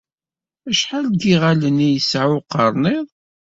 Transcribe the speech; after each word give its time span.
Acḥal 0.69 1.05
n 1.09 1.15
yiɣallen 1.23 1.77
ay 1.85 1.93
yesɛa 1.95 2.27
uqerniḍ? 2.37 3.07